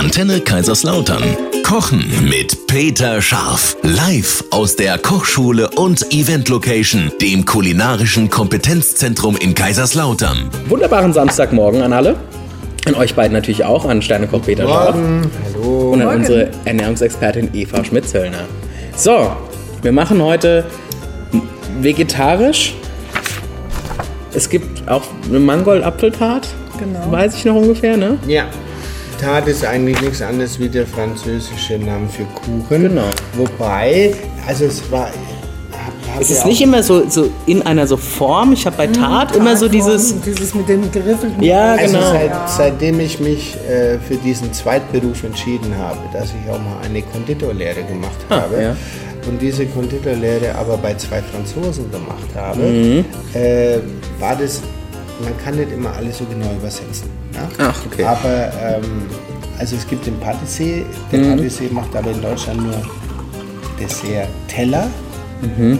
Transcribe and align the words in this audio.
Antenne 0.00 0.40
Kaiserslautern. 0.40 1.22
Kochen 1.62 2.10
mit 2.26 2.66
Peter 2.66 3.20
Scharf. 3.20 3.76
Live 3.82 4.42
aus 4.50 4.74
der 4.74 4.96
Kochschule 4.96 5.68
und 5.76 6.10
Event 6.10 6.48
Location, 6.48 7.12
dem 7.20 7.44
kulinarischen 7.44 8.30
Kompetenzzentrum 8.30 9.36
in 9.36 9.54
Kaiserslautern. 9.54 10.48
Wunderbaren 10.70 11.12
Samstagmorgen 11.12 11.82
an 11.82 11.92
alle. 11.92 12.16
An 12.86 12.94
euch 12.94 13.14
beiden 13.14 13.34
natürlich 13.34 13.62
auch, 13.66 13.84
an 13.84 14.00
Sternekoch 14.00 14.40
Peter 14.40 14.66
Scharf. 14.66 14.96
Hallo. 14.96 15.90
Und 15.90 16.00
an 16.00 16.16
unsere 16.16 16.48
Ernährungsexpertin 16.64 17.50
Eva 17.52 17.84
Schmitzhöllner. 17.84 18.46
So, 18.96 19.30
wir 19.82 19.92
machen 19.92 20.22
heute 20.22 20.64
vegetarisch. 21.82 22.72
Es 24.32 24.48
gibt 24.48 24.88
auch 24.88 25.02
eine 25.28 25.40
Mangold-Apfeltart. 25.40 26.48
Genau. 26.78 27.12
Weiß 27.12 27.34
ich 27.34 27.44
noch 27.44 27.56
ungefähr, 27.56 27.98
ne? 27.98 28.16
Ja. 28.26 28.46
Tat 29.20 29.46
ist 29.48 29.64
eigentlich 29.64 30.00
nichts 30.00 30.22
anderes 30.22 30.58
wie 30.58 30.68
der 30.68 30.86
französische 30.86 31.78
Name 31.78 32.08
für 32.08 32.24
Kuchen. 32.24 32.82
Genau. 32.82 33.02
Wobei, 33.36 34.14
also 34.46 34.64
es 34.64 34.90
war. 34.90 35.06
hab- 35.06 36.14
hab 36.14 36.20
Es 36.20 36.30
ist 36.30 36.46
nicht 36.46 36.60
immer 36.62 36.82
so, 36.82 37.08
so 37.08 37.30
in 37.46 37.62
einer 37.62 37.86
so 37.86 37.96
Form. 37.96 38.52
Ich 38.52 38.64
habe 38.66 38.76
bei 38.76 38.86
Tat 38.86 39.36
immer 39.36 39.56
so 39.56 39.68
dieses. 39.68 40.14
Dieses 40.22 40.54
mit 40.54 40.68
dem 40.68 40.90
geriffelten. 40.90 41.42
Ja, 41.42 41.72
Also 41.74 41.96
genau. 41.96 42.10
seit, 42.12 42.32
seitdem 42.48 43.00
ich 43.00 43.20
mich 43.20 43.56
äh, 43.68 43.98
für 43.98 44.16
diesen 44.16 44.52
Zweitberuf 44.52 45.22
entschieden 45.24 45.74
habe, 45.78 45.98
dass 46.12 46.30
ich 46.30 46.50
auch 46.50 46.58
mal 46.58 46.78
eine 46.84 47.02
Konditorlehre 47.02 47.82
gemacht 47.82 48.18
habe 48.30 48.56
Ah, 48.56 48.62
ja. 48.62 48.76
und 49.28 49.40
diese 49.40 49.66
Konditorlehre 49.66 50.54
aber 50.54 50.76
bei 50.78 50.94
zwei 50.94 51.20
Franzosen 51.22 51.90
gemacht 51.90 52.28
habe, 52.34 52.60
Mhm. 52.60 53.04
äh, 53.34 53.78
war 54.18 54.34
das, 54.36 54.60
man 55.22 55.36
kann 55.44 55.56
nicht 55.56 55.72
immer 55.72 55.92
alles 55.94 56.18
so 56.18 56.24
genau 56.24 56.50
übersetzen. 56.58 57.19
Ja? 57.34 57.48
Ach, 57.58 57.86
okay. 57.86 58.04
Aber 58.04 58.50
ähm, 58.62 59.02
also 59.58 59.76
es 59.76 59.86
gibt 59.86 60.06
den 60.06 60.18
Patissier, 60.20 60.84
der 61.12 61.18
Mhm. 61.20 61.36
Patissier 61.36 61.70
macht 61.72 61.94
aber 61.94 62.10
in 62.10 62.20
Deutschland 62.22 62.62
nur 62.62 62.82
Dessert-Teller. 63.78 64.88
Mhm. 65.42 65.78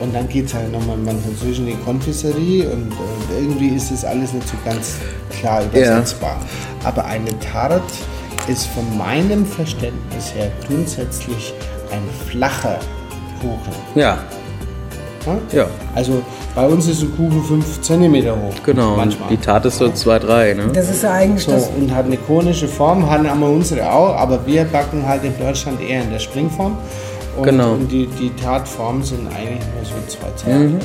Und 0.00 0.14
dann 0.14 0.28
geht 0.28 0.46
es 0.46 0.54
halt 0.54 0.70
nochmal 0.70 0.96
Französischen 1.24 1.66
in 1.66 1.76
die 1.76 1.84
Konfiserie 1.84 2.68
und 2.70 2.92
äh, 2.92 3.40
irgendwie 3.40 3.68
ist 3.68 3.90
das 3.90 4.04
alles 4.04 4.32
nicht 4.32 4.46
so 4.48 4.54
ganz 4.64 4.94
klar 5.40 5.64
übersetzbar. 5.64 6.36
Aber 6.84 7.04
eine 7.04 7.36
Tarte 7.40 7.80
ist 8.46 8.66
von 8.68 8.96
meinem 8.96 9.44
Verständnis 9.44 10.32
her 10.34 10.50
grundsätzlich 10.68 11.52
ein 11.90 12.02
flacher 12.30 12.78
Kuchen. 13.40 13.72
Ja, 13.96 14.18
ne? 15.34 15.38
ja, 15.52 15.66
Also 15.94 16.22
bei 16.54 16.66
uns 16.66 16.86
ist 16.88 17.02
ein 17.02 17.14
Kuchen 17.16 17.42
5 17.42 17.80
cm 17.82 18.14
hoch. 18.30 18.54
genau. 18.64 18.90
Und 18.92 18.96
Manchmal. 18.96 19.28
die 19.30 19.36
Tat 19.36 19.64
ist 19.66 19.78
so 19.78 19.88
2, 19.90 20.18
3, 20.18 20.54
ne? 20.54 20.62
Das 20.74 20.90
ist 20.90 21.02
ja 21.02 21.12
eigentlich 21.12 21.44
So, 21.44 21.52
das. 21.52 21.70
und 21.78 21.94
hat 21.94 22.06
eine 22.06 22.16
konische 22.16 22.68
Form, 22.68 23.08
haben 23.08 23.26
aber 23.26 23.46
unsere 23.48 23.90
auch, 23.92 24.16
aber 24.16 24.40
wir 24.46 24.64
backen 24.64 25.06
halt 25.06 25.24
in 25.24 25.38
Deutschland 25.38 25.80
eher 25.80 26.02
in 26.02 26.10
der 26.10 26.18
Springform. 26.18 26.76
Und, 27.36 27.44
Genau. 27.44 27.74
und 27.74 27.92
die, 27.92 28.08
die 28.18 28.30
Tartformen 28.34 29.00
sind 29.04 29.28
eigentlich 29.28 29.60
nur 29.72 29.84
so 29.84 29.92
zwei 30.08 30.26
Zentimeter. 30.34 30.84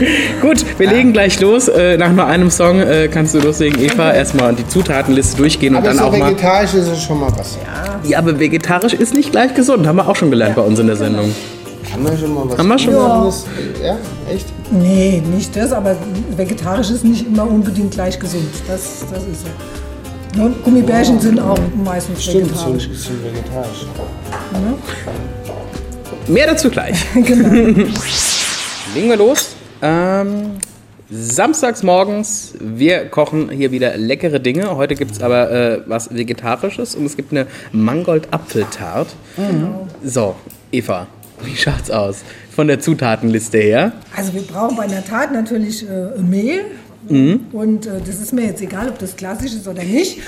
Gut, 0.40 0.64
wir 0.78 0.88
legen 0.90 1.12
gleich 1.12 1.38
los. 1.40 1.68
Äh, 1.68 1.98
nach 1.98 2.10
nur 2.12 2.24
einem 2.26 2.50
Song 2.50 2.80
äh, 2.80 3.08
kannst 3.12 3.34
du 3.34 3.40
loslegen, 3.40 3.78
Eva. 3.78 4.10
Erstmal 4.12 4.54
die 4.54 4.66
Zutatenliste 4.66 5.36
durchgehen 5.36 5.74
und 5.74 5.78
Aber 5.80 5.88
dann 5.88 5.98
so 5.98 6.04
auch 6.04 6.16
mal. 6.16 6.30
vegetarisch 6.30 6.72
ist 6.72 6.88
es 6.88 7.02
schon 7.02 7.20
mal 7.20 7.30
was. 7.36 7.58
Ja, 8.04 8.18
aber 8.18 8.38
vegetarisch 8.40 8.94
ist 8.94 9.12
nicht 9.12 9.32
gleich 9.32 9.52
gesund. 9.54 9.86
Haben 9.86 9.96
wir 9.96 10.08
auch 10.08 10.16
schon 10.16 10.30
gelernt 10.30 10.56
bei 10.56 10.62
uns 10.62 10.78
in 10.78 10.86
der 10.86 10.96
Sendung. 10.96 11.30
Haben 11.90 12.04
wir 12.04 12.16
schon 12.16 12.34
mal 12.34 12.48
was 12.48 12.58
Haben 12.58 12.68
wir 12.68 12.78
schon 12.78 12.94
mal? 12.94 13.10
anderes? 13.10 13.46
Ja, 13.82 13.98
echt? 14.32 14.46
Nee, 14.70 15.22
nicht 15.34 15.54
das, 15.56 15.72
aber 15.72 15.96
vegetarisch 16.36 16.90
ist 16.90 17.04
nicht 17.04 17.26
immer 17.26 17.46
unbedingt 17.48 17.90
gleich 17.92 18.18
gesund. 18.18 18.48
Das, 18.68 19.04
das 19.10 19.22
ist 19.24 19.42
so. 19.42 20.42
Und 20.42 20.62
Gummibärchen 20.64 21.20
sind 21.20 21.38
auch 21.40 21.58
meistens 21.84 22.22
Stimmt, 22.22 22.46
sind, 22.46 22.54
vegetarisch. 22.56 22.88
sind 22.94 23.24
vegetarisch. 23.24 23.86
Mehr 26.28 26.46
dazu 26.46 26.70
gleich. 26.70 26.96
Genau. 27.14 27.48
Legen 28.94 29.08
wir 29.08 29.16
los. 29.16 29.50
Ähm, 29.82 30.52
samstags 31.10 31.82
morgens, 31.82 32.54
wir 32.60 33.06
kochen 33.06 33.50
hier 33.50 33.70
wieder 33.72 33.96
leckere 33.96 34.38
Dinge. 34.40 34.76
Heute 34.76 34.94
gibt 34.94 35.12
es 35.12 35.22
aber 35.22 35.50
äh, 35.50 35.80
was 35.86 36.14
Vegetarisches 36.14 36.94
und 36.94 37.04
es 37.06 37.16
gibt 37.16 37.32
eine 37.32 37.46
Mangold-Apfeltart. 37.72 39.08
So, 40.04 40.34
Eva, 40.70 41.06
wie 41.44 41.56
schaut's 41.56 41.90
aus? 41.90 42.22
Von 42.54 42.68
der 42.68 42.80
Zutatenliste 42.80 43.58
her. 43.58 43.92
Also 44.16 44.34
wir 44.34 44.42
brauchen 44.42 44.76
bei 44.76 44.84
einer 44.84 45.04
Tat 45.04 45.32
natürlich 45.32 45.88
äh, 45.88 46.20
Mehl. 46.20 46.64
Und 47.08 47.86
äh, 47.86 48.00
das 48.06 48.20
ist 48.20 48.32
mir 48.32 48.46
jetzt 48.46 48.62
egal, 48.62 48.88
ob 48.88 48.98
das 48.98 49.16
klassisch 49.16 49.54
ist 49.54 49.66
oder 49.66 49.82
nicht. 49.82 50.20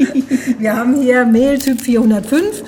wir 0.58 0.76
haben 0.76 1.00
hier 1.00 1.24
Mehl 1.24 1.58
Typ 1.58 1.80
405. 1.80 2.62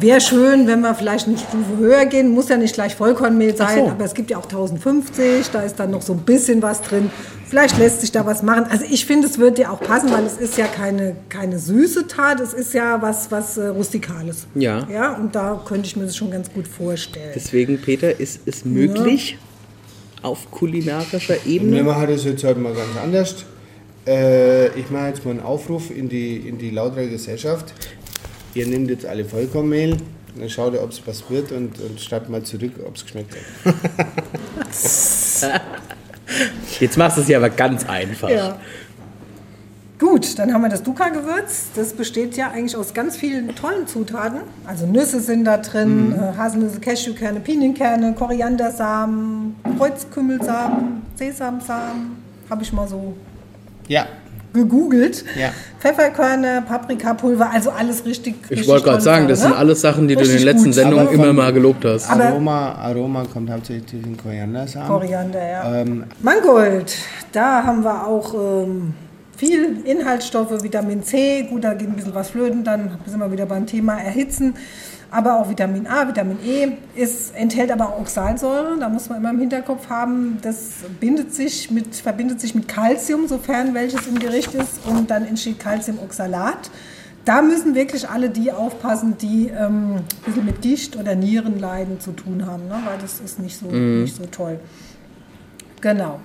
Wäre 0.00 0.20
schön, 0.20 0.66
wenn 0.66 0.80
wir 0.80 0.94
vielleicht 0.94 1.26
eine 1.26 1.38
Stufe 1.38 1.76
höher 1.78 2.06
gehen. 2.06 2.30
Muss 2.30 2.48
ja 2.48 2.56
nicht 2.56 2.74
gleich 2.74 2.94
Vollkornmehl 2.94 3.56
sein, 3.56 3.84
so. 3.84 3.90
aber 3.90 4.04
es 4.04 4.14
gibt 4.14 4.30
ja 4.30 4.38
auch 4.38 4.44
1050. 4.44 5.50
Da 5.50 5.62
ist 5.62 5.78
dann 5.78 5.90
noch 5.90 6.02
so 6.02 6.12
ein 6.12 6.20
bisschen 6.20 6.62
was 6.62 6.82
drin. 6.82 7.10
Vielleicht 7.48 7.78
lässt 7.78 8.00
sich 8.00 8.10
da 8.10 8.26
was 8.26 8.42
machen. 8.42 8.64
Also 8.70 8.84
ich 8.90 9.06
finde, 9.06 9.28
es 9.28 9.38
wird 9.38 9.58
dir 9.58 9.70
auch 9.70 9.80
passen, 9.80 10.10
weil 10.10 10.24
es 10.24 10.38
ist 10.38 10.58
ja 10.58 10.66
keine, 10.66 11.16
keine 11.28 11.58
süße 11.58 12.08
Tat. 12.08 12.40
Es 12.40 12.52
ist 12.52 12.74
ja 12.74 13.00
was, 13.00 13.30
was 13.30 13.56
äh, 13.56 13.66
Rustikales. 13.66 14.46
Ja. 14.54 14.86
Ja, 14.90 15.14
und 15.14 15.34
da 15.34 15.62
könnte 15.64 15.86
ich 15.86 15.96
mir 15.96 16.04
das 16.04 16.16
schon 16.16 16.30
ganz 16.30 16.52
gut 16.52 16.66
vorstellen. 16.66 17.32
Deswegen, 17.34 17.78
Peter, 17.78 18.18
ist 18.18 18.40
es 18.46 18.64
möglich, 18.64 19.38
auf 20.22 20.50
kulinarischer 20.50 21.46
Ebene. 21.46 21.76
wir 21.76 21.84
machen 21.84 22.08
das 22.08 22.24
jetzt 22.24 22.42
heute 22.44 22.58
mal 22.58 22.72
ganz 22.72 22.96
anders. 23.02 23.44
Äh, 24.06 24.68
ich 24.78 24.90
mache 24.90 25.08
jetzt 25.08 25.24
mal 25.24 25.32
einen 25.32 25.40
Aufruf 25.40 25.90
in 25.90 26.08
die, 26.08 26.36
in 26.36 26.58
die 26.58 26.70
lautere 26.70 27.08
Gesellschaft. 27.08 27.72
Ihr 28.54 28.66
nehmt 28.66 28.88
jetzt 28.90 29.04
alle 29.06 29.24
Vollkornmehl, 29.24 29.96
dann 30.36 30.48
schaut 30.48 30.74
ihr, 30.74 30.82
ob 30.82 30.90
es 30.90 31.02
was 31.06 31.28
wird 31.30 31.52
und, 31.52 31.78
und 31.80 32.00
schreibt 32.00 32.28
mal 32.28 32.42
zurück, 32.42 32.72
ob 32.86 32.96
es 32.96 33.02
geschmeckt 33.02 33.34
hat. 33.64 33.74
Jetzt 36.80 36.96
machst 36.96 37.16
du 37.16 37.20
es 37.22 37.28
ja 37.28 37.38
aber 37.38 37.50
ganz 37.50 37.84
einfach. 37.88 38.30
Ja. 38.30 38.58
Gut, 39.98 40.38
dann 40.38 40.52
haben 40.52 40.62
wir 40.62 40.68
das 40.68 40.82
Duka-Gewürz. 40.82 41.68
Das 41.76 41.92
besteht 41.92 42.36
ja 42.36 42.50
eigentlich 42.50 42.76
aus 42.76 42.94
ganz 42.94 43.16
vielen 43.16 43.54
tollen 43.54 43.86
Zutaten. 43.86 44.40
Also 44.66 44.86
Nüsse 44.86 45.20
sind 45.20 45.44
da 45.44 45.58
drin, 45.58 46.12
äh, 46.12 46.36
Haselnüsse, 46.36 46.80
Cashewkerne, 46.80 47.40
Pinienkerne, 47.40 48.12
Koriandersamen, 48.14 49.54
Kreuzkümmelsamen, 49.78 51.02
Sesamsamen. 51.14 52.16
Habe 52.50 52.62
ich 52.62 52.72
mal 52.72 52.88
so 52.88 53.14
Ja, 53.86 54.06
gegoogelt. 54.54 55.24
Ja. 55.38 55.50
Pfefferkörner, 55.80 56.62
Paprikapulver, 56.62 57.50
also 57.50 57.70
alles 57.70 58.06
richtig. 58.06 58.36
Ich 58.44 58.50
richtig 58.50 58.68
wollte 58.68 58.84
gerade 58.86 59.02
sagen, 59.02 59.28
das 59.28 59.40
Sachen, 59.40 59.50
sind 59.50 59.56
ne? 59.56 59.58
alles 59.58 59.80
Sachen, 59.82 60.08
die 60.08 60.14
du 60.14 60.20
in 60.20 60.26
den 60.26 60.32
Richtig 60.32 60.44
letzten 60.46 60.64
gut. 60.66 60.74
Sendungen 60.74 61.08
immer 61.08 61.32
mal 61.34 61.52
gelobt 61.52 61.84
hast. 61.84 62.08
Aroma, 62.08 62.72
Aroma 62.76 63.24
kommt 63.30 63.50
hauptsächlich 63.50 63.84
durch 63.90 64.02
den 64.02 64.16
Koriandersamen. 64.16 64.88
Koriander, 64.88 65.46
ja. 65.46 65.80
Ähm, 65.80 66.04
Mangold, 66.22 66.96
da 67.32 67.64
haben 67.64 67.84
wir 67.84 68.06
auch 68.06 68.32
ähm, 68.34 68.94
viel 69.36 69.78
Inhaltsstoffe, 69.84 70.62
Vitamin 70.62 71.02
C, 71.02 71.42
gut, 71.50 71.64
da 71.64 71.74
geht 71.74 71.88
ein 71.88 71.96
bisschen 71.96 72.14
was 72.14 72.30
flöten, 72.30 72.64
dann 72.64 72.98
sind 73.04 73.18
wir 73.18 73.30
wieder 73.30 73.46
beim 73.46 73.66
Thema 73.66 74.00
Erhitzen. 74.00 74.54
Aber 75.14 75.38
auch 75.38 75.48
Vitamin 75.48 75.86
A, 75.86 76.08
Vitamin 76.08 76.38
E, 76.44 76.72
es 76.96 77.30
enthält 77.30 77.70
aber 77.70 77.90
auch 77.90 78.00
Oxalsäure, 78.00 78.76
da 78.80 78.88
muss 78.88 79.08
man 79.08 79.18
immer 79.18 79.30
im 79.30 79.38
Hinterkopf 79.38 79.88
haben, 79.88 80.38
das 80.42 80.78
bindet 80.98 81.32
sich 81.32 81.70
mit, 81.70 81.94
verbindet 81.94 82.40
sich 82.40 82.56
mit 82.56 82.66
Calcium, 82.66 83.28
sofern 83.28 83.74
welches 83.74 84.08
im 84.08 84.18
Gericht 84.18 84.54
ist, 84.54 84.84
und 84.86 85.12
dann 85.12 85.24
entsteht 85.24 85.60
Calciumoxalat. 85.60 86.68
Da 87.24 87.42
müssen 87.42 87.76
wirklich 87.76 88.08
alle 88.08 88.28
die 88.28 88.50
aufpassen, 88.50 89.16
die 89.16 89.50
ähm, 89.56 89.98
ein 89.98 90.04
bisschen 90.26 90.46
mit 90.46 90.62
Gicht 90.62 90.96
oder 90.96 91.14
Nierenleiden 91.14 92.00
zu 92.00 92.10
tun 92.10 92.44
haben, 92.44 92.66
ne? 92.66 92.82
weil 92.84 92.98
das 93.00 93.20
ist 93.20 93.38
nicht 93.38 93.56
so, 93.56 93.66
nicht 93.66 94.16
so 94.16 94.26
toll. 94.26 94.58
Genau. 95.80 96.18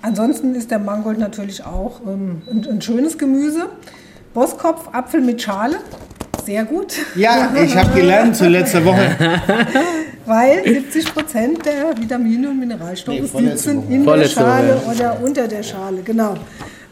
Ansonsten 0.00 0.54
ist 0.54 0.70
der 0.70 0.78
Mangold 0.78 1.18
natürlich 1.18 1.64
auch 1.64 2.02
ähm, 2.06 2.42
ein, 2.48 2.64
ein 2.70 2.80
schönes 2.80 3.18
Gemüse. 3.18 3.68
Bosskopf, 4.32 4.90
Apfel 4.92 5.22
mit 5.22 5.42
Schale, 5.42 5.78
sehr 6.44 6.64
gut, 6.64 6.94
ja, 7.14 7.52
ich 7.62 7.76
habe 7.76 7.94
gelernt 7.94 8.36
zu 8.36 8.48
letzter 8.48 8.84
Woche. 8.84 9.16
weil 10.26 10.62
70 10.64 11.12
Prozent 11.12 11.66
der 11.66 11.96
Vitamine 11.98 12.50
und 12.50 12.58
Mineralstoffe 12.60 13.16
Nee, 13.16 13.32
Woche. 13.32 13.70
in 13.70 14.04
der 14.04 14.28
Schale 14.28 14.80
oder 14.90 15.18
unter 15.20 15.48
der 15.48 15.62
Schale, 15.62 16.02
genau. 16.02 16.34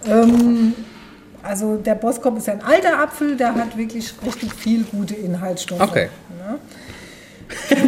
Ähm, 0.06 0.74
also 1.42 1.76
der 1.76 1.94
Bosskopf 1.94 2.38
ist 2.38 2.46
ja 2.48 2.54
ein 2.54 2.62
alter 2.62 2.98
Apfel, 2.98 3.36
der 3.36 3.54
hat 3.54 3.76
wirklich 3.76 4.12
richtig 4.26 4.52
viel 4.54 4.84
gute 4.84 5.14
Inhaltsstoffe. 5.14 5.80
Okay. 5.80 6.08
Ne? 6.36 6.58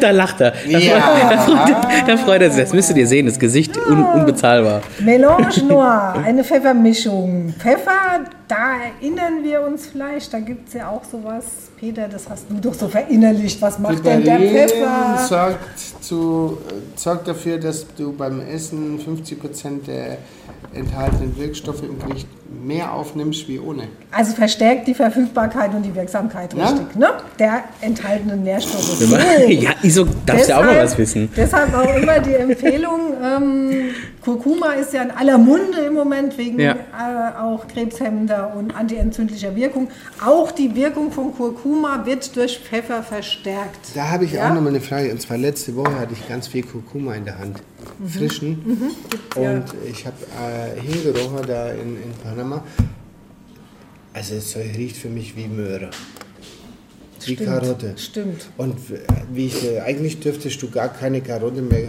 Da 0.02 0.10
lacht 0.10 0.40
er. 0.40 0.50
Da, 0.52 0.78
Ja. 0.78 1.00
freut, 1.00 1.30
da, 1.30 1.38
freut, 1.82 2.08
da 2.08 2.16
freut 2.16 2.42
er 2.42 2.50
sich. 2.50 2.62
Das 2.64 2.72
müsstet 2.72 2.96
ihr 2.96 3.06
sehen, 3.06 3.26
das 3.26 3.38
Gesicht 3.38 3.76
un, 3.76 4.04
unbezahlbar. 4.04 4.80
Mélange 5.00 5.62
Noir, 5.66 6.14
eine 6.24 6.42
Pfeffermischung. 6.44 7.54
Pfeffer, 7.58 8.24
da 8.48 8.56
erinnern 9.00 9.44
wir 9.44 9.62
uns 9.62 9.86
vielleicht, 9.86 10.32
da 10.32 10.40
gibt 10.40 10.68
es 10.68 10.74
ja 10.74 10.88
auch 10.88 11.04
sowas. 11.04 11.44
Peter, 11.78 12.08
das 12.08 12.28
hast 12.28 12.46
du 12.50 12.54
doch 12.60 12.74
so 12.74 12.88
verinnerlicht. 12.88 13.60
Was 13.62 13.78
macht 13.78 14.04
denn 14.04 14.24
der 14.24 14.38
Pfeffer? 14.38 15.18
sorgt, 15.28 15.78
zu, 16.02 16.58
äh, 16.68 16.72
sorgt 16.98 17.28
dafür, 17.28 17.58
dass 17.58 17.86
du 17.96 18.12
beim 18.12 18.40
Essen 18.40 18.98
50% 18.98 19.86
der 19.86 20.18
enthaltenen 20.74 21.36
Wirkstoffe 21.36 21.82
im 21.82 21.98
Gericht 21.98 22.28
mehr 22.64 22.92
aufnimmst 22.92 23.48
wie 23.48 23.58
ohne. 23.58 23.84
Also 24.10 24.32
verstärkt 24.34 24.86
die 24.86 24.94
Verfügbarkeit 24.94 25.74
und 25.74 25.82
die 25.82 25.94
Wirksamkeit 25.94 26.52
Ja? 26.54 26.68
richtig, 26.68 26.96
ne? 26.96 27.08
Der 27.38 27.64
enthaltenen 27.80 28.42
Nährstoffe. 28.42 29.00
Ja, 29.48 29.70
Iso, 29.82 30.06
darfst 30.26 30.48
ja 30.48 30.58
auch 30.58 30.64
mal 30.64 30.82
was 30.82 30.96
wissen. 30.98 31.28
Deshalb 31.36 31.74
auch 31.74 31.96
immer 31.96 32.18
die 32.20 32.34
Empfehlung, 32.34 33.00
ähm, 33.22 33.72
Kurkuma 34.22 34.72
ist 34.74 34.92
ja 34.92 35.02
in 35.02 35.10
aller 35.10 35.38
Munde 35.38 35.78
im 35.86 35.94
Moment 35.94 36.36
wegen 36.36 36.60
Ja. 36.60 36.72
äh, 36.74 37.38
auch 37.40 37.66
krebshemmender 37.66 38.54
und 38.54 38.74
antientzündlicher 38.76 39.56
Wirkung. 39.56 39.88
Auch 40.24 40.50
die 40.52 40.74
Wirkung 40.74 41.10
von 41.10 41.34
Kurkuma 41.34 42.04
wird 42.04 42.36
durch 42.36 42.58
Pfeffer 42.58 43.02
verstärkt. 43.02 43.78
Da 43.94 44.10
habe 44.10 44.26
ich 44.26 44.32
Ja? 44.32 44.50
auch 44.50 44.54
noch 44.54 44.60
mal 44.60 44.68
eine 44.68 44.80
Frage. 44.82 45.10
Und 45.10 45.22
zwar 45.22 45.38
letzte 45.38 45.74
Woche 45.74 45.98
hatte 45.98 46.12
ich 46.12 46.28
ganz 46.28 46.48
viel 46.48 46.62
Kurkuma 46.64 47.14
in 47.14 47.24
der 47.24 47.38
Hand. 47.38 47.62
Frischen. 48.06 48.92
ja. 49.36 49.52
Und 49.52 49.64
ich 49.90 50.04
habe 50.06 50.16
äh, 50.38 50.80
hingerochen 50.80 51.46
da 51.46 51.70
in, 51.70 51.96
in 51.96 52.12
Panama. 52.22 52.62
Also 54.12 54.34
es 54.34 54.54
riecht 54.56 54.96
für 54.96 55.08
mich 55.08 55.36
wie 55.36 55.46
Möhre. 55.46 55.90
Wie 57.24 57.34
Stimmt, 57.34 57.48
Karotte. 57.48 57.94
stimmt. 57.96 58.48
Und 58.56 58.90
w- 58.90 58.98
wie 59.32 59.46
ich, 59.46 59.64
äh, 59.64 59.80
eigentlich 59.80 60.20
dürftest 60.20 60.60
du 60.62 60.70
gar 60.70 60.88
keine 60.88 61.20
Karotte 61.20 61.62
mehr 61.62 61.86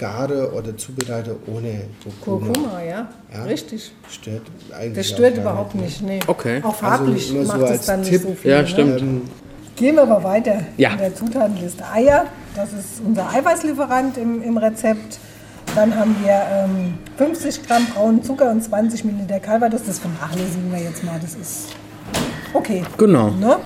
gare 0.00 0.50
oder 0.52 0.76
zubereite 0.76 1.36
ohne 1.46 1.82
Kurkuma. 2.24 2.52
Kurkuma, 2.52 2.82
ja, 2.82 3.08
Ja. 3.32 3.42
richtig. 3.44 3.92
Stört 4.10 4.42
eigentlich 4.76 4.96
Das 4.96 5.08
stört 5.08 5.36
überhaupt 5.36 5.74
nicht. 5.74 6.02
Nee. 6.02 6.18
Okay. 6.26 6.60
Auch 6.64 6.74
farblich 6.74 7.24
Also 7.28 7.34
nur 7.34 7.44
so 7.44 7.52
macht 7.52 7.62
es 7.64 7.70
als 7.70 7.86
dann 7.86 8.00
nicht 8.00 8.10
Tipp. 8.10 8.22
so 8.22 8.34
viel. 8.34 8.50
Ja, 8.50 8.62
ne? 8.62 8.66
stimmt. 8.66 9.00
Ähm, 9.00 9.22
Gehen 9.76 9.94
wir 9.94 10.02
aber 10.02 10.24
weiter 10.24 10.60
Ja. 10.76 10.92
in 10.92 10.98
der 10.98 11.14
Zutatenliste. 11.14 11.84
Eier, 11.90 12.24
das 12.56 12.72
ist 12.72 13.00
unser 13.06 13.30
Eiweißlieferant 13.30 14.16
im, 14.18 14.42
im 14.42 14.56
Rezept. 14.56 15.18
Dann 15.76 15.94
haben 15.94 16.16
wir 16.24 16.32
ähm, 16.52 16.94
50 17.16 17.62
Gramm 17.66 17.86
braunen 17.94 18.22
Zucker 18.24 18.50
und 18.50 18.62
20 18.64 19.04
Milliliter 19.04 19.38
Calvados. 19.38 19.82
Das 19.86 19.98
vernachlässigen 20.00 20.72
wir 20.72 20.80
jetzt 20.80 21.04
mal. 21.04 21.18
Das 21.20 21.34
ist 21.34 21.68
okay. 22.52 22.82
Genau. 22.98 23.30
Ne? 23.30 23.56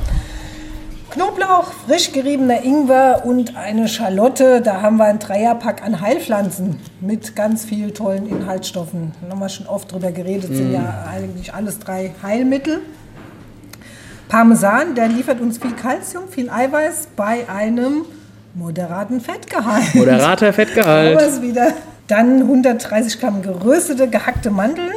Knoblauch, 1.14 1.72
frisch 1.87 2.11
geriebener 2.11 2.64
Ingwer 2.64 3.22
und 3.25 3.56
eine 3.56 3.87
Schalotte. 3.87 4.61
Da 4.61 4.82
haben 4.82 4.96
wir 4.96 5.05
ein 5.05 5.20
Dreierpack 5.20 5.81
an 5.84 6.00
Heilpflanzen 6.00 6.81
mit 7.00 7.37
ganz 7.37 7.64
vielen 7.64 7.94
tollen 7.94 8.26
Inhaltsstoffen. 8.26 9.12
Da 9.22 9.31
haben 9.31 9.38
wir 9.38 9.49
schon 9.49 9.69
oft 9.69 9.93
drüber 9.93 10.11
geredet, 10.11 10.56
sind 10.56 10.72
ja 10.72 11.06
eigentlich 11.08 11.55
alles 11.55 11.78
drei 11.78 12.12
Heilmittel. 12.20 12.81
Parmesan, 14.28 14.96
der 14.96 15.06
liefert 15.06 15.40
uns 15.40 15.58
viel 15.58 15.70
Kalzium, 15.70 16.25
viel 16.28 16.50
Eiweiß 16.50 17.11
bei 17.14 17.49
einem 17.49 18.06
moderaten 18.55 19.20
Fettgehalt. 19.20 19.94
Moderater 19.94 20.52
Fettgehalt. 20.52 21.43
wieder. 21.43 21.75
Dann 22.08 22.40
130 22.40 23.20
Gramm 23.20 23.40
geröstete, 23.40 24.08
gehackte 24.08 24.50
Mandeln. 24.50 24.90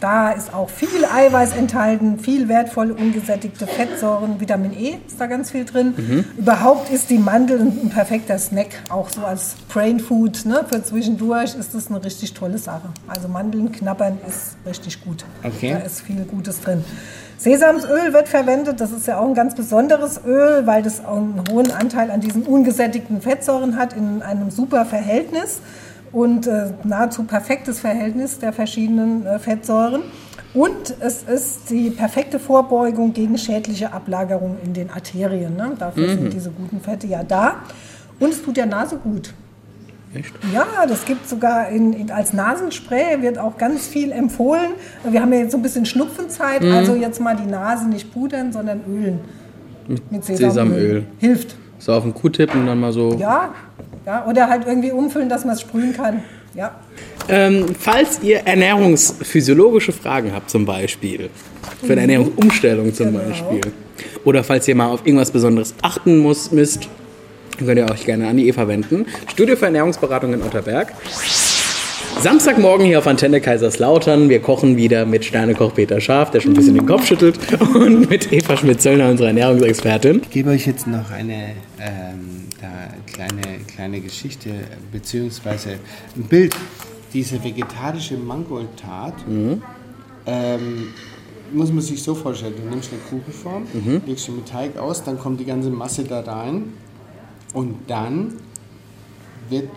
Da 0.00 0.32
ist 0.32 0.52
auch 0.52 0.68
viel 0.68 1.04
Eiweiß 1.04 1.56
enthalten, 1.56 2.18
viel 2.18 2.48
wertvolle 2.48 2.94
ungesättigte 2.94 3.66
Fettsäuren, 3.66 4.40
Vitamin 4.40 4.72
E 4.72 4.98
ist 5.06 5.20
da 5.20 5.26
ganz 5.26 5.50
viel 5.50 5.64
drin. 5.64 6.24
Überhaupt 6.36 6.90
ist 6.90 7.08
die 7.08 7.18
Mandel 7.18 7.60
ein, 7.60 7.90
perfekter 7.90 8.38
Snack, 8.38 8.82
auch 8.90 9.08
so 9.08 9.22
als 9.22 9.56
Brain 9.72 10.00
Food. 10.00 10.44
Ne? 10.44 10.64
Für 10.68 10.82
zwischendurch 10.82 11.54
ist 11.54 11.74
das 11.74 11.88
eine 11.88 12.04
richtig 12.04 12.34
tolle 12.34 12.58
Sache. 12.58 12.88
Also 13.08 13.28
Mandeln 13.28 13.72
knabbern 13.72 14.18
ist 14.28 14.56
richtig 14.66 15.02
gut. 15.02 15.24
Okay. 15.42 15.72
Da 15.72 15.78
ist 15.78 16.02
viel 16.02 16.24
Gutes 16.24 16.60
drin. 16.60 16.84
Sesamsöl 17.38 18.14
wird 18.14 18.28
verwendet, 18.28 18.80
das 18.80 18.92
ist 18.92 19.06
ja 19.06 19.18
auch 19.18 19.26
ein 19.26 19.34
ganz 19.34 19.54
besonderes 19.54 20.20
Öl, 20.24 20.66
weil 20.66 20.82
das 20.82 21.04
einen 21.04 21.44
hohen 21.50 21.70
Anteil 21.70 22.10
an 22.10 22.20
diesen 22.20 22.44
ungesättigten 22.44 23.20
Fettsäuren 23.20 23.76
hat, 23.76 23.92
in 23.92 24.22
einem 24.22 24.50
super 24.50 24.86
Verhältnis 24.86 25.60
und 26.12 26.46
äh, 26.46 26.72
nahezu 26.84 27.24
perfektes 27.24 27.80
Verhältnis 27.80 28.38
der 28.38 28.52
verschiedenen 28.52 29.26
äh, 29.26 29.38
Fettsäuren. 29.38 30.02
Und 30.54 30.94
es 31.00 31.22
ist 31.22 31.68
die 31.70 31.90
perfekte 31.90 32.38
Vorbeugung 32.38 33.12
gegen 33.12 33.36
schädliche 33.36 33.92
Ablagerung 33.92 34.56
in 34.64 34.72
den 34.72 34.90
Arterien. 34.90 35.54
Ne? 35.56 35.72
Dafür 35.78 36.08
sind 36.08 36.32
diese 36.32 36.50
guten 36.50 36.80
Fette 36.80 37.06
ja 37.06 37.22
da. 37.22 37.56
Und 38.18 38.30
es 38.30 38.42
tut 38.42 38.56
der 38.56 38.64
Nase 38.66 38.96
gut. 38.96 39.34
Echt? 40.14 40.32
Ja, 40.54 40.64
das 40.88 41.04
gibt 41.04 41.28
sogar 41.28 41.68
in, 41.68 41.92
in, 41.92 42.10
als 42.10 42.32
Nasenspray, 42.32 43.20
wird 43.20 43.38
auch 43.38 43.58
ganz 43.58 43.86
viel 43.86 44.12
empfohlen. 44.12 44.70
Wir 45.04 45.20
haben 45.20 45.32
ja 45.32 45.40
jetzt 45.40 45.52
so 45.52 45.58
ein 45.58 45.62
bisschen 45.62 45.84
Schnupfenzeit, 45.84 46.62
Mhm. 46.62 46.72
also 46.72 46.94
jetzt 46.94 47.20
mal 47.20 47.36
die 47.36 47.50
Nase 47.50 47.86
nicht 47.88 48.14
pudern, 48.14 48.50
sondern 48.52 48.80
ölen. 48.88 49.20
Mit 50.10 50.24
Sesamöl. 50.24 50.50
Sesamöl. 50.50 51.06
Hilft. 51.18 51.56
So 51.78 51.92
auf 51.92 52.02
den 52.04 52.14
Q-Tipp 52.14 52.54
und 52.54 52.66
dann 52.66 52.80
mal 52.80 52.92
so. 52.92 53.12
Ja, 53.14 53.50
ja, 54.06 54.24
oder 54.26 54.48
halt 54.48 54.66
irgendwie 54.66 54.92
umfüllen, 54.92 55.28
dass 55.28 55.44
man 55.44 55.54
es 55.54 55.60
sprühen 55.60 55.92
kann. 55.92 56.22
Ja. 56.54 56.74
Ähm, 57.28 57.66
falls 57.78 58.20
ihr 58.22 58.38
ernährungsphysiologische 58.46 59.92
Fragen 59.92 60.32
habt, 60.32 60.48
zum 60.48 60.64
Beispiel, 60.64 61.28
für 61.84 61.92
eine 61.92 62.02
Ernährungsumstellung 62.02 62.94
zum 62.94 63.12
Genau. 63.12 63.18
Beispiel, 63.18 63.60
oder 64.24 64.42
falls 64.44 64.66
ihr 64.68 64.74
mal 64.74 64.88
auf 64.88 65.04
irgendwas 65.04 65.30
Besonderes 65.30 65.74
achten 65.82 66.18
muss, 66.18 66.52
müsst, 66.52 66.88
könnt 67.58 67.78
ihr 67.78 67.90
euch 67.90 68.06
gerne 68.06 68.28
an 68.28 68.36
die 68.36 68.48
Eva 68.48 68.66
wenden. 68.68 69.06
Studio 69.30 69.56
für 69.56 69.66
Ernährungsberatung 69.66 70.32
in 70.32 70.42
Otterberg. 70.42 70.92
Samstagmorgen 72.20 72.86
hier 72.86 72.98
auf 72.98 73.06
Antenne 73.06 73.40
Kaiserslautern. 73.42 74.28
Wir 74.30 74.40
kochen 74.40 74.76
wieder 74.78 75.04
mit 75.04 75.24
Sternekoch 75.24 75.74
Peter 75.74 76.00
Scharf, 76.00 76.30
der 76.30 76.40
schon 76.40 76.52
ein 76.52 76.56
bisschen 76.56 76.74
den 76.74 76.86
Kopf 76.86 77.06
schüttelt, 77.06 77.38
und 77.74 78.08
mit 78.08 78.32
Eva 78.32 78.56
Schmidt-Zöllner, 78.56 79.10
unserer 79.10 79.28
Ernährungsexpertin. 79.28 80.22
Ich 80.22 80.30
gebe 80.30 80.50
euch 80.50 80.66
jetzt 80.66 80.86
noch 80.86 81.10
eine 81.10 81.50
ähm, 81.78 82.45
kleine, 83.06 83.42
kleine 83.66 84.00
Geschichte 84.00 84.50
beziehungsweise 84.92 85.78
ein 86.16 86.24
Bild. 86.24 86.54
Diese 87.12 87.42
vegetarische 87.42 88.16
Mangoldtat 88.16 89.14
ähm, 90.26 90.88
muss 91.52 91.70
man 91.72 91.80
sich 91.80 92.02
so 92.02 92.14
vorstellen. 92.14 92.54
Du 92.56 92.68
nimmst 92.68 92.90
eine 92.92 93.00
Kuchenform, 93.02 93.66
legst 94.06 94.28
den 94.28 94.36
mit 94.36 94.48
Teig 94.48 94.76
aus, 94.76 95.02
dann 95.04 95.18
kommt 95.18 95.40
die 95.40 95.44
ganze 95.44 95.70
Masse 95.70 96.04
da 96.04 96.20
rein 96.20 96.72
und 97.54 97.74
dann 97.86 98.34
wird 99.48 99.68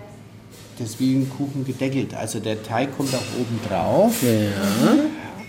das 0.80 1.00
wie 1.00 1.16
ein 1.16 1.30
Kuchen 1.30 1.66
gedeckelt. 1.66 2.14
Also 2.16 2.40
der 2.40 2.64
Teig 2.64 2.96
kommt 2.98 3.14
auch 3.14 3.40
oben 3.40 3.60
drauf. 3.68 4.24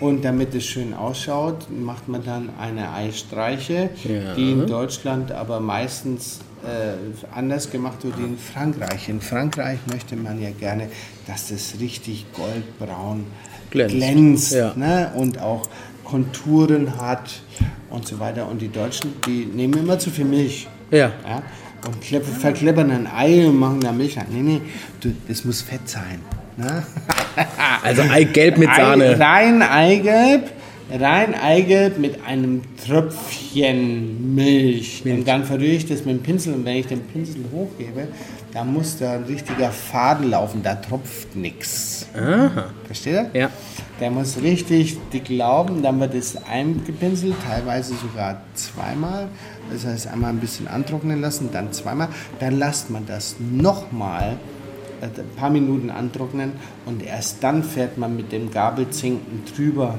Und 0.00 0.24
damit 0.24 0.54
es 0.54 0.64
schön 0.64 0.94
ausschaut, 0.94 1.66
macht 1.70 2.08
man 2.08 2.24
dann 2.24 2.50
eine 2.58 2.90
Eistreiche, 2.92 3.90
Ja. 4.04 4.34
die 4.34 4.52
in 4.52 4.66
Deutschland 4.66 5.30
aber 5.30 5.60
meistens 5.60 6.40
äh, 6.64 7.36
anders 7.36 7.70
gemacht 7.70 8.04
wird 8.04 8.18
wie 8.18 8.24
in 8.24 8.38
Frankreich. 8.38 9.08
In 9.08 9.20
Frankreich 9.20 9.78
möchte 9.90 10.16
man 10.16 10.40
ja 10.40 10.50
gerne, 10.50 10.88
dass 11.26 11.48
das 11.48 11.74
richtig 11.80 12.26
goldbraun 12.32 13.26
Glänzt. 13.70 13.94
glänzt, 13.96 14.52
Ja. 14.52 14.72
ne? 14.76 15.10
und 15.14 15.40
auch 15.40 15.68
Konturen 16.04 16.98
hat 17.00 17.40
und 17.88 18.06
so 18.06 18.18
weiter. 18.18 18.48
Und 18.48 18.60
die 18.60 18.68
Deutschen, 18.68 19.12
die 19.26 19.46
nehmen 19.46 19.74
immer 19.78 19.98
zu 19.98 20.10
viel 20.10 20.24
Milch. 20.24 20.66
Ja. 20.90 21.12
Ja? 21.26 21.42
Und 21.86 22.02
klepp- 22.02 22.24
verkleppern 22.24 22.90
ein 22.90 23.06
Ei 23.06 23.46
und 23.46 23.58
machen 23.58 23.80
da 23.80 23.92
Milch 23.92 24.18
rein. 24.18 24.26
Nee, 24.30 24.42
nee, 24.42 24.60
du, 25.00 25.14
das 25.28 25.44
muss 25.44 25.62
fett 25.62 25.88
sein. 25.88 26.20
Ne? 26.56 26.82
Also 27.82 28.02
Eigelb 28.02 28.58
mit 28.58 28.68
Sahne. 28.74 29.04
Ei, 29.04 29.14
rein 29.14 29.62
Eigelb, 29.62 30.50
rein 30.98 31.34
Eigelb 31.34 31.98
mit 31.98 32.24
einem 32.24 32.62
Tröpfchen 32.84 34.34
Milch. 34.34 35.02
Und 35.04 35.26
dann 35.26 35.44
verrühre 35.44 35.72
ich 35.72 35.86
das 35.86 36.04
mit 36.04 36.16
dem 36.16 36.22
Pinsel 36.22 36.54
und 36.54 36.64
wenn 36.64 36.76
ich 36.76 36.86
den 36.86 37.02
Pinsel 37.02 37.44
hochgebe, 37.52 38.08
dann 38.52 38.72
muss 38.72 38.98
da 38.98 39.14
ein 39.14 39.24
richtiger 39.24 39.70
Faden 39.70 40.30
laufen, 40.30 40.62
da 40.62 40.74
tropft 40.74 41.36
nichts. 41.36 42.06
Versteht 42.84 43.12
ihr? 43.12 43.30
Ja. 43.32 43.50
Der 44.00 44.10
muss 44.10 44.40
richtig 44.42 44.98
dick 45.12 45.28
laufen, 45.28 45.82
dann 45.82 46.00
wird 46.00 46.14
es 46.14 46.36
eingepinselt, 46.44 47.34
teilweise 47.46 47.94
sogar 47.94 48.40
zweimal. 48.54 49.28
Das 49.70 49.84
heißt, 49.84 50.08
einmal 50.08 50.30
ein 50.30 50.40
bisschen 50.40 50.66
antrocknen 50.66 51.20
lassen, 51.20 51.50
dann 51.52 51.72
zweimal. 51.72 52.08
Dann 52.40 52.58
lasst 52.58 52.90
man 52.90 53.06
das 53.06 53.36
nochmal 53.38 54.36
äh, 55.00 55.04
ein 55.04 55.36
paar 55.36 55.50
Minuten 55.50 55.90
antrocknen 55.90 56.52
und 56.86 57.04
erst 57.04 57.44
dann 57.44 57.62
fährt 57.62 57.98
man 57.98 58.16
mit 58.16 58.32
dem 58.32 58.50
Gabelzinken 58.50 59.44
drüber 59.54 59.98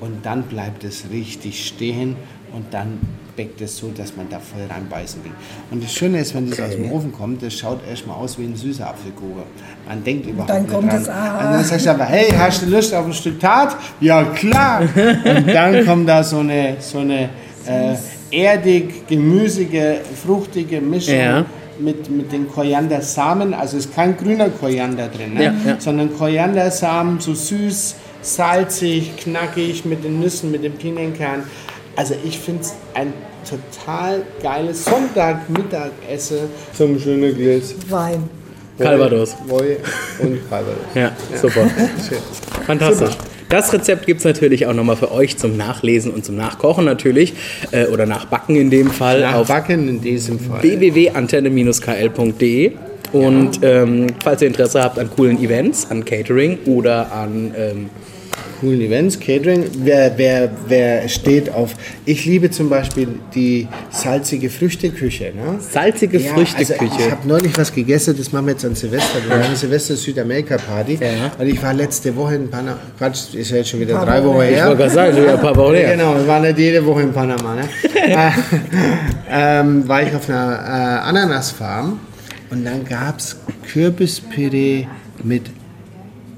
und 0.00 0.24
dann 0.24 0.42
bleibt 0.44 0.84
es 0.84 1.04
richtig 1.10 1.66
stehen 1.66 2.16
und 2.52 2.72
dann 2.72 2.98
backt 3.36 3.60
es 3.60 3.76
so, 3.76 3.90
dass 3.96 4.16
man 4.16 4.28
da 4.28 4.38
voll 4.40 4.62
reinbeißen 4.68 5.22
will. 5.22 5.30
Und 5.70 5.82
das 5.84 5.92
Schöne 5.92 6.18
ist, 6.18 6.34
wenn 6.34 6.48
das 6.50 6.58
aus 6.60 6.70
dem 6.72 6.90
Ofen 6.90 7.12
kommt, 7.12 7.42
das 7.42 7.54
schaut 7.54 7.80
erstmal 7.88 8.16
aus 8.16 8.38
wie 8.38 8.44
ein 8.44 8.56
süßer 8.56 8.88
Apfelkuchen. 8.88 9.42
Man 9.86 10.02
denkt 10.02 10.26
überhaupt 10.26 10.50
dann 10.50 10.62
nicht 10.62 10.72
kommt 10.74 10.90
dran. 10.90 11.02
es, 11.02 11.08
ah. 11.08 11.38
Und 11.38 11.52
dann 11.54 11.64
sagst 11.64 11.86
du 11.86 11.90
aber, 11.90 12.04
hey, 12.06 12.30
hast 12.36 12.62
du 12.62 12.66
Lust 12.66 12.92
auf 12.94 13.06
ein 13.06 13.12
Stück 13.12 13.38
Tat? 13.38 13.76
Ja, 14.00 14.24
klar. 14.24 14.80
Und 14.80 15.46
dann 15.48 15.84
kommt 15.86 16.08
da 16.08 16.24
so 16.24 16.38
eine, 16.38 16.76
so 16.80 16.98
eine 16.98 17.28
äh, 17.66 17.94
erdig, 18.30 19.06
gemüsige, 19.06 20.00
fruchtige 20.24 20.80
Mischung 20.80 21.14
Ja. 21.14 21.44
mit, 21.78 22.10
mit 22.10 22.32
den 22.32 22.48
Koriandersamen. 22.48 23.54
Also 23.54 23.76
es 23.76 23.86
ist 23.86 23.94
kein 23.94 24.16
grüner 24.16 24.48
Koriander 24.48 25.08
drin, 25.08 25.34
ne? 25.34 25.44
Ja, 25.44 25.54
ja. 25.64 25.76
sondern 25.78 26.12
Koriandersamen, 26.16 27.20
so 27.20 27.34
süß, 27.34 27.94
salzig, 28.34 29.16
knackig, 29.16 29.84
mit 29.84 30.02
den 30.04 30.20
Nüssen, 30.20 30.50
mit 30.50 30.64
dem 30.64 30.72
Pinienkern. 30.74 31.44
Also 31.96 32.14
ich 32.24 32.38
finde 32.38 32.62
es 32.62 32.74
ein 32.94 33.12
total 33.48 34.22
geiles 34.42 34.84
Sonntagmittagessen 34.84 36.38
zum 36.72 37.00
schönen 37.00 37.36
Glas 37.36 37.74
Wein. 37.88 38.28
Calvados. 38.78 39.36
Woi 39.46 39.76
und 40.20 40.48
Calvados. 40.48 40.78
Ja, 40.94 41.12
super. 41.40 41.68
Fantastisch. 42.66 43.16
Das 43.48 43.72
Rezept 43.72 44.06
gibt 44.06 44.20
es 44.20 44.24
natürlich 44.24 44.66
auch 44.66 44.74
nochmal 44.74 44.94
für 44.96 45.10
euch 45.10 45.36
zum 45.38 45.56
Nachlesen 45.56 46.12
und 46.12 46.24
zum 46.24 46.36
Nachkochen 46.36 46.84
natürlich. 46.84 47.34
Äh, 47.72 47.86
oder 47.86 48.06
Nachbacken 48.06 48.54
in 48.56 48.70
dem 48.70 48.90
Fall. 48.90 49.22
Nachbacken 49.22 49.88
in 49.88 50.00
diesem 50.02 50.38
Fall. 50.38 50.62
www.antenne-kl.de 50.62 52.72
und 53.12 53.60
ähm, 53.62 54.08
falls 54.22 54.42
ihr 54.42 54.48
Interesse 54.48 54.82
habt 54.82 54.98
an 54.98 55.08
coolen 55.10 55.42
Events, 55.42 55.90
an 55.90 56.04
Catering 56.04 56.58
oder 56.66 57.10
an 57.10 57.54
ähm, 57.56 57.88
coolen 58.60 58.80
Events, 58.80 59.18
Catering. 59.18 59.64
Wer, 59.78 60.12
wer, 60.16 60.50
wer 60.66 61.08
steht 61.08 61.52
auf. 61.52 61.74
Ich 62.04 62.24
liebe 62.24 62.50
zum 62.50 62.68
Beispiel 62.68 63.08
die 63.34 63.68
salzige 63.90 64.50
Früchteküche. 64.50 65.32
Ne? 65.34 65.58
salzige 65.60 66.18
Ja, 66.18 66.32
Früchteküche. 66.32 66.90
Also 66.90 66.98
ich 66.98 67.10
habe 67.10 67.28
neulich 67.28 67.56
was 67.56 67.72
gegessen, 67.72 68.14
das 68.16 68.32
machen 68.32 68.46
wir 68.46 68.52
jetzt 68.52 68.64
an 68.64 68.74
Silvester. 68.74 69.18
Wir 69.24 69.36
haben 69.36 69.42
eine 69.42 69.56
Silvester 69.56 69.96
Südamerika 69.96 70.56
Party. 70.56 70.98
Ja. 71.00 71.32
Und 71.38 71.46
ich 71.46 71.62
war 71.62 71.74
letzte 71.74 72.14
Woche 72.14 72.36
in 72.36 72.50
Panama. 72.50 72.78
Quatsch, 72.98 73.34
ist 73.34 73.50
ja 73.50 73.58
jetzt 73.58 73.70
schon 73.70 73.80
wieder 73.80 74.04
drei 74.04 74.24
Wochen 74.24 74.40
her. 74.42 74.50
ich 74.50 74.64
wollte 74.64 74.76
gerade 74.76 74.90
sagen, 74.90 75.12
schon 75.14 75.22
wieder 75.22 75.34
ein 75.34 75.40
paar 75.40 75.56
Wochen 75.56 75.74
her. 75.74 75.96
Genau, 75.96 76.14
wir 76.14 76.26
waren 76.26 76.42
nicht 76.42 76.58
jede 76.58 76.84
Woche 76.84 77.02
in 77.02 77.12
Panama. 77.12 77.54
Ne? 77.54 77.68
äh, 77.94 78.30
ähm, 79.30 79.86
war 79.88 80.02
ich 80.02 80.14
auf 80.14 80.28
einer 80.28 80.54
äh, 80.54 81.08
Ananasfarm 81.08 82.00
und 82.50 82.64
dann 82.64 82.84
gab 82.84 83.18
es 83.18 83.36
Kürbispüree 83.72 84.86
mit 85.22 85.42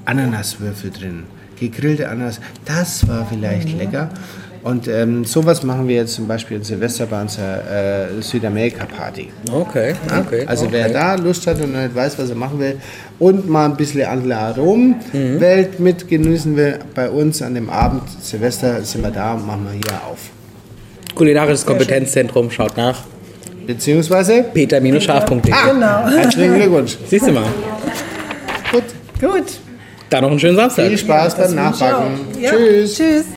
Ananaswürfel 0.04 0.90
drin. 0.90 1.24
Gegrillte 1.60 2.08
Ananas, 2.08 2.40
das 2.64 3.06
war 3.06 3.26
vielleicht 3.30 3.76
lecker. 3.78 4.08
Und 4.62 4.88
ähm, 4.88 5.24
sowas 5.24 5.62
machen 5.62 5.88
wir 5.88 5.96
jetzt 5.96 6.14
zum 6.14 6.28
Beispiel 6.28 6.58
in 6.58 6.64
Silvester 6.64 7.06
bei 7.06 7.22
unserer 7.22 8.10
äh, 8.18 8.20
Südamerika-Party. 8.20 9.28
Okay, 9.50 9.94
okay. 10.20 10.44
Also 10.46 10.66
okay. 10.66 10.74
wer 10.74 10.88
da 10.90 11.14
Lust 11.14 11.46
hat 11.46 11.62
und 11.62 11.72
nicht 11.72 11.94
weiß, 11.94 12.18
was 12.18 12.28
er 12.28 12.36
machen 12.36 12.58
will 12.58 12.76
und 13.18 13.48
mal 13.48 13.64
ein 13.64 13.76
bisschen 13.76 14.04
andere 14.04 14.36
Aromenwelt 14.36 15.80
mit 15.80 16.06
genießen 16.08 16.56
will, 16.56 16.78
bei 16.94 17.08
uns 17.08 17.40
an 17.40 17.54
dem 17.54 17.70
Abend 17.70 18.02
Silvester 18.20 18.82
sind 18.82 19.02
wir 19.02 19.10
da 19.10 19.32
und 19.32 19.46
machen 19.46 19.66
wir 19.70 19.72
hier 19.72 20.06
auf. 20.06 20.18
Kulinarisches 21.14 21.64
Kompetenzzentrum, 21.64 22.50
schaut 22.50 22.76
nach. 22.76 23.02
Beziehungsweise, 23.66 24.44
peter-scharf.de. 24.52 25.40
Genau. 25.40 26.08
herzlichen 26.08 26.54
Glückwunsch. 26.54 26.98
Siehst 27.06 27.26
du 27.26 27.32
mal. 27.32 27.44
Gut, 28.72 28.84
Gut. 29.20 29.69
Dann 30.10 30.22
noch 30.24 30.30
einen 30.30 30.40
schönen 30.40 30.56
Samstag. 30.56 30.88
viel 30.88 30.98
Spaß 30.98 31.36
beim 31.36 31.54
Nachbacken. 31.54 32.18
Ja. 32.40 32.50
Tschüss. 32.50 32.96
Tschüss. 32.96 33.24